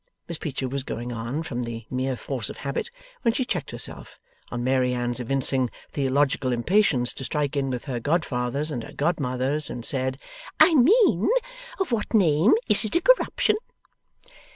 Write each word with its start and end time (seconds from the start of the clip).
Miss 0.27 0.39
Peecher 0.39 0.67
was 0.67 0.81
going 0.81 1.11
on, 1.13 1.43
from 1.43 1.61
the 1.61 1.85
mere 1.91 2.15
force 2.15 2.49
of 2.49 2.57
habit, 2.65 2.89
when 3.21 3.35
she 3.35 3.45
checked 3.45 3.69
herself; 3.69 4.17
on 4.49 4.63
Mary 4.63 4.95
Anne's 4.95 5.19
evincing 5.19 5.69
theological 5.91 6.51
impatience 6.51 7.13
to 7.13 7.23
strike 7.23 7.55
in 7.55 7.69
with 7.69 7.85
her 7.85 7.99
godfathers 7.99 8.71
and 8.71 8.81
her 8.83 8.93
godmothers, 8.93 9.69
and 9.69 9.85
said: 9.85 10.19
'I 10.59 10.73
mean 10.73 11.29
of 11.79 11.91
what 11.91 12.15
name 12.15 12.53
is 12.67 12.83
it 12.83 12.95
a 12.95 13.01
corruption? 13.01 13.57